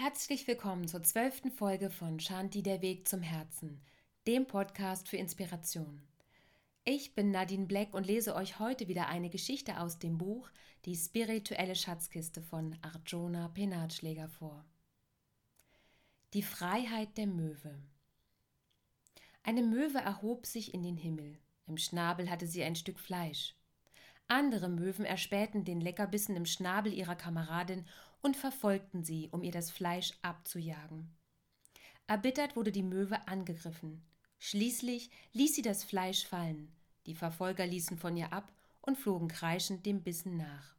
[0.00, 3.80] Herzlich willkommen zur zwölften Folge von Shanti der Weg zum Herzen,
[4.28, 6.00] dem Podcast für Inspiration.
[6.84, 10.50] Ich bin Nadine Black und lese euch heute wieder eine Geschichte aus dem Buch
[10.84, 14.64] Die spirituelle Schatzkiste von Arjuna Penatschläger vor.
[16.32, 17.74] Die Freiheit der Möwe.
[19.42, 21.40] Eine Möwe erhob sich in den Himmel.
[21.66, 23.56] Im Schnabel hatte sie ein Stück Fleisch.
[24.28, 27.84] Andere Möwen erspähten den Leckerbissen im Schnabel ihrer Kameradin
[28.22, 31.16] und verfolgten sie, um ihr das Fleisch abzujagen.
[32.06, 34.02] Erbittert wurde die Möwe angegriffen.
[34.38, 36.72] Schließlich ließ sie das Fleisch fallen.
[37.06, 40.76] Die Verfolger ließen von ihr ab und flogen kreischend dem Bissen nach.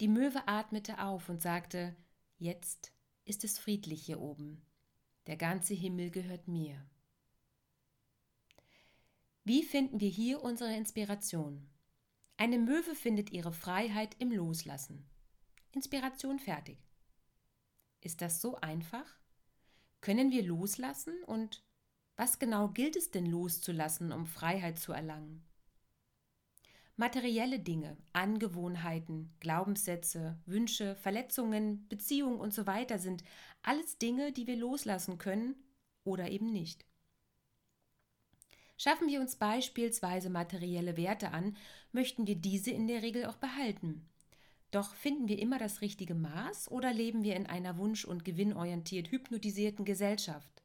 [0.00, 1.96] Die Möwe atmete auf und sagte
[2.38, 2.92] Jetzt
[3.24, 4.62] ist es friedlich hier oben.
[5.26, 6.88] Der ganze Himmel gehört mir.
[9.44, 11.68] Wie finden wir hier unsere Inspiration?
[12.36, 15.08] Eine Möwe findet ihre Freiheit im Loslassen.
[15.72, 16.78] Inspiration fertig.
[18.00, 19.06] Ist das so einfach?
[20.00, 21.62] Können wir loslassen und
[22.16, 25.44] was genau gilt es denn loszulassen, um Freiheit zu erlangen?
[26.96, 33.22] Materielle Dinge, Angewohnheiten, Glaubenssätze, Wünsche, Verletzungen, Beziehungen und so weiter sind
[33.62, 35.54] alles Dinge, die wir loslassen können
[36.02, 36.84] oder eben nicht.
[38.76, 41.56] Schaffen wir uns beispielsweise materielle Werte an,
[41.92, 44.08] möchten wir diese in der Regel auch behalten.
[44.70, 49.10] Doch finden wir immer das richtige Maß oder leben wir in einer wunsch- und gewinnorientiert
[49.10, 50.62] hypnotisierten Gesellschaft?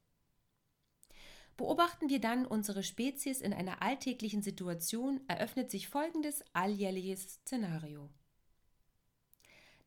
[1.55, 8.09] Beobachten wir dann unsere Spezies in einer alltäglichen Situation, eröffnet sich folgendes alljährliches Szenario.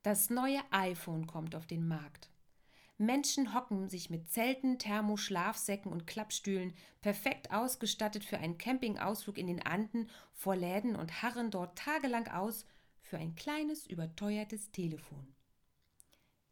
[0.03, 2.30] Das neue iPhone kommt auf den Markt.
[2.98, 9.61] Menschen hocken sich mit Zelten, Thermoschlafsäcken und Klappstühlen perfekt ausgestattet für einen Campingausflug in den
[9.61, 12.64] Anden vor Läden und harren dort tagelang aus
[13.06, 15.34] für ein kleines, überteuertes Telefon.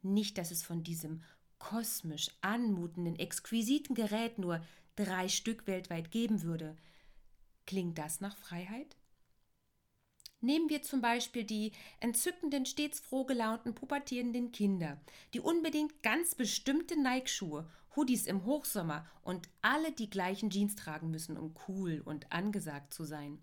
[0.02, 1.22] Nicht, dass es von diesem
[1.58, 4.64] kosmisch anmutenden, exquisiten Gerät nur
[4.96, 6.76] drei Stück weltweit geben würde.
[7.66, 8.96] Klingt das nach Freiheit?
[10.40, 15.00] Nehmen wir zum Beispiel die entzückenden, stets froh gelaunten, pubertierenden Kinder,
[15.32, 17.66] die unbedingt ganz bestimmte Nike-Schuhe,
[17.96, 23.04] Hoodies im Hochsommer und alle die gleichen Jeans tragen müssen, um cool und angesagt zu
[23.04, 23.42] sein.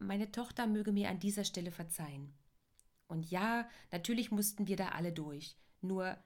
[0.00, 2.32] Meine Tochter möge mir an dieser Stelle verzeihen.
[3.06, 5.56] Und ja, natürlich mussten wir da alle durch.
[5.82, 6.16] Nur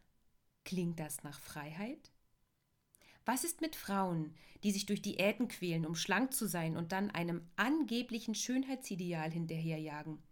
[0.65, 2.13] klingt das nach Freiheit?
[3.25, 7.11] Was ist mit Frauen, die sich durch Diäten quälen, um schlank zu sein und dann
[7.11, 10.23] einem angeblichen Schönheitsideal hinterherjagen?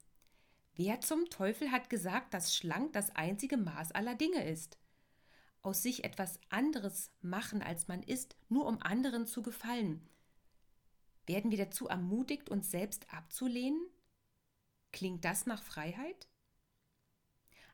[0.75, 4.79] Wer zum Teufel hat gesagt, dass schlank das einzige Maß aller Dinge ist?
[5.63, 10.09] Aus sich etwas anderes machen, als man ist, nur um anderen zu gefallen.
[11.27, 13.81] Werden wir dazu ermutigt, uns selbst abzulehnen?
[14.93, 16.29] Klingt das nach Freiheit?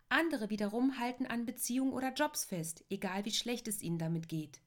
[0.09, 4.61] Andere wiederum halten an Beziehungen oder Jobs fest, egal wie schlecht es ihnen damit geht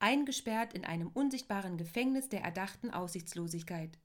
[0.00, 3.98] eingesperrt in einem unsichtbaren Gefängnis der erdachten Aussichtslosigkeit.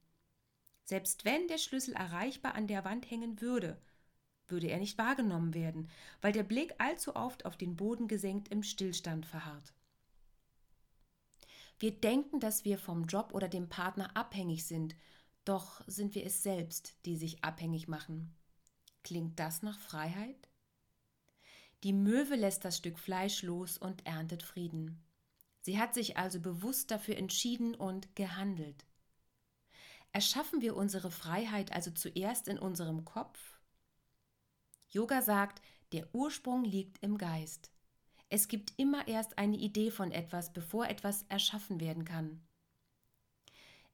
[0.84, 3.82] Selbst wenn der Schlüssel erreichbar an der Wand hängen würde,
[4.48, 5.90] würde er nicht wahrgenommen werden,
[6.22, 9.74] weil der Blick allzu oft auf den Boden gesenkt im Stillstand verharrt.
[11.78, 14.96] Wir denken, dass wir vom Job oder dem Partner abhängig sind,
[15.44, 18.34] doch sind wir es selbst, die sich abhängig machen.
[19.04, 20.50] Klingt das nach Freiheit?
[21.84, 25.04] Die Möwe lässt das Stück Fleisch los und erntet Frieden.
[25.62, 28.86] Sie hat sich also bewusst dafür entschieden und gehandelt.
[30.12, 33.60] Erschaffen wir unsere Freiheit also zuerst in unserem Kopf?
[34.90, 37.70] Yoga sagt, der Ursprung liegt im Geist.
[38.36, 42.42] Es gibt immer erst eine Idee von etwas, bevor etwas erschaffen werden kann.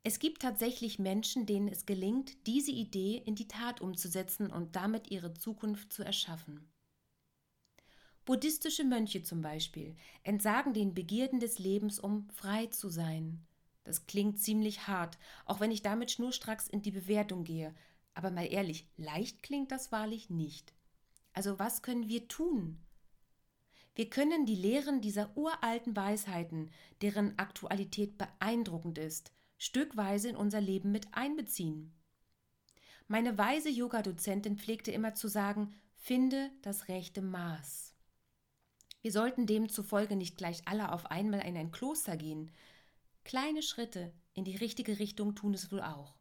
[0.02, 5.12] Es gibt tatsächlich Menschen, denen es gelingt, diese Idee in die Tat umzusetzen und damit
[5.12, 6.68] ihre Zukunft zu erschaffen.
[8.26, 13.46] Buddhistische Mönche zum Beispiel entsagen den Begierden des Lebens, um frei zu sein.
[13.84, 17.76] Das klingt ziemlich hart, auch wenn ich damit schnurstracks in die Bewertung gehe.
[18.16, 20.74] Aber mal ehrlich, leicht klingt das wahrlich nicht.
[21.32, 22.80] Also was können wir tun?
[23.94, 26.72] Wir können die Lehren dieser uralten Weisheiten,
[27.02, 31.94] deren Aktualität beeindruckend ist, stückweise in unser Leben mit einbeziehen.
[33.08, 37.94] Meine weise Yoga-Dozentin pflegte immer zu sagen, finde das rechte Maß.
[39.02, 42.52] Wir sollten demzufolge nicht gleich alle auf einmal in ein Kloster gehen.
[43.24, 46.16] Kleine Schritte in die richtige Richtung tun es wohl auch.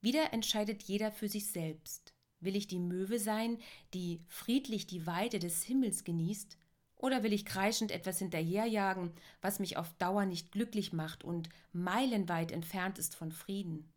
[0.00, 2.15] Wieder entscheidet jeder für sich selbst.
[2.40, 3.58] Will ich die Möwe sein,
[3.94, 6.58] die friedlich die Weide des Himmels genießt,
[6.96, 9.12] oder will ich kreischend etwas hinterherjagen,
[9.42, 13.92] was mich auf Dauer nicht glücklich macht und meilenweit entfernt ist von Frieden?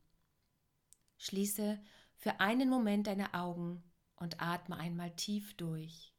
[1.18, 1.80] Schließe
[2.16, 3.84] für einen Moment deine Augen
[4.18, 6.14] und atme einmal tief durch.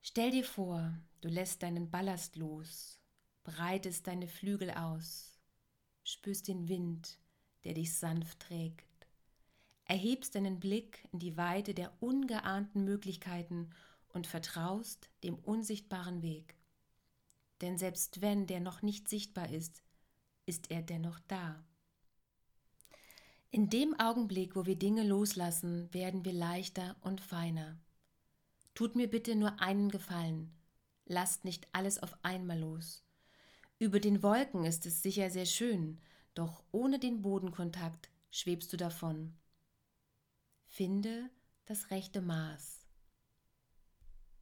[0.00, 3.00] Stell dir vor, du lässt deinen Ballast los,
[3.42, 5.38] breitest deine Flügel aus,
[6.04, 7.18] spürst den Wind,
[7.64, 8.89] der dich sanft trägt,
[9.90, 13.70] erhebst deinen Blick in die Weite der ungeahnten Möglichkeiten
[14.10, 16.54] und vertraust dem unsichtbaren Weg.
[17.60, 19.82] Denn selbst wenn der noch nicht sichtbar ist,
[20.46, 21.64] ist er dennoch da.
[23.50, 27.76] In dem Augenblick, wo wir Dinge loslassen, werden wir leichter und feiner.
[28.74, 30.52] Tut mir bitte nur einen Gefallen.
[31.04, 33.02] Lasst nicht alles auf einmal los.
[33.80, 35.98] Über den Wolken ist es sicher sehr schön,
[36.34, 39.34] doch ohne den Bodenkontakt schwebst du davon.
[40.72, 41.28] Finde
[41.66, 42.79] das rechte Maß.